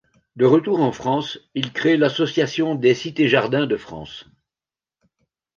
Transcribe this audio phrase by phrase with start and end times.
[0.35, 4.25] De retour en France, il crée l'Association des Cités-Jardins de France.